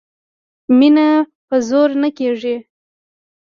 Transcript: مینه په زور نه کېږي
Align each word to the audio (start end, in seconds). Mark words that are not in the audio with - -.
مینه 0.77 1.07
په 1.47 1.55
زور 1.67 1.89
نه 2.01 2.09
کېږي 2.17 2.55